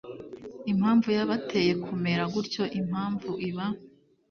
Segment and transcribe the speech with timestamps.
[0.71, 2.63] impamvu yabateye kumera gutyo.
[2.79, 3.65] Impamvu iba